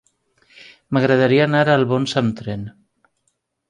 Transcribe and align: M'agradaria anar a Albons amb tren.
M'agradaria 0.97 1.45
anar 1.51 1.63
a 1.69 1.77
Albons 1.81 2.19
amb 2.25 2.37
tren. 2.43 2.69